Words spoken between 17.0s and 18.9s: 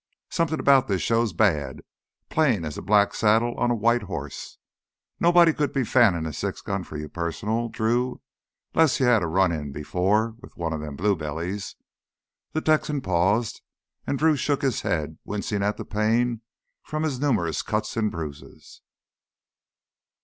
his numerous cuts and bruises.